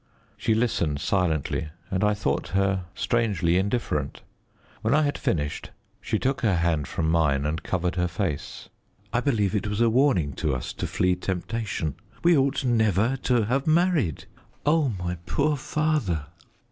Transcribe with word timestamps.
She 0.35 0.55
listened 0.55 0.99
silently, 0.99 1.69
and 1.91 2.03
I 2.03 2.15
thought 2.15 2.47
her 2.57 2.85
strangely 2.95 3.55
indifferent. 3.55 4.23
When 4.81 4.95
I 4.95 5.03
had 5.03 5.15
finished, 5.15 5.69
she 6.01 6.17
took 6.17 6.41
her 6.41 6.55
hand 6.55 6.87
from 6.87 7.07
mine 7.07 7.45
and 7.45 7.61
covered 7.61 7.97
her 7.97 8.07
face. 8.07 8.67
"I 9.13 9.19
believe 9.21 9.53
it 9.53 9.67
was 9.67 9.79
a 9.79 9.91
warning 9.91 10.33
to 10.37 10.55
us 10.55 10.73
to 10.73 10.87
flee 10.87 11.15
temptation. 11.15 11.93
We 12.23 12.35
ought 12.35 12.65
never 12.65 13.15
to 13.17 13.45
have 13.45 13.67
married. 13.67 14.25
Oh, 14.65 14.91
my 14.97 15.17
poor 15.27 15.55
father!" 15.55 16.25